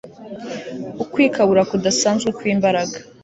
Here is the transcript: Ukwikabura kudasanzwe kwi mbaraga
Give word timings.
Ukwikabura 1.03 1.63
kudasanzwe 1.71 2.29
kwi 2.37 2.51
mbaraga 2.59 2.97